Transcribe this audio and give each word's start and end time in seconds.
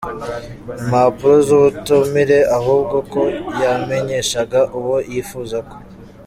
impapuro 0.81 1.35
z’ubutumire 1.47 2.37
ahubwo 2.57 2.97
ko 3.11 3.21
yamenyeshaga 3.61 4.59
uwo 4.77 4.97
yifuza 5.11 5.57
ko 5.69 5.75